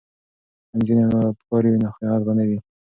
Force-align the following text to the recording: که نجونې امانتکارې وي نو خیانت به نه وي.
که 0.69 0.73
نجونې 0.77 1.01
امانتکارې 1.05 1.69
وي 1.69 1.79
نو 1.83 1.89
خیانت 1.97 2.21
به 2.25 2.33
نه 2.37 2.43
وي. 2.49 2.57